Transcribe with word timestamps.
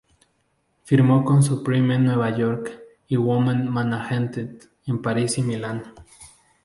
Firmó 0.83 1.23
con 1.23 1.43
Supreme 1.43 1.93
en 1.93 2.05
Nueva 2.05 2.35
York 2.35 2.71
y 3.07 3.17
Women 3.17 3.69
Management 3.69 4.63
en 4.87 4.99
París 4.99 5.37
y 5.37 5.43
Milán. 5.43 5.93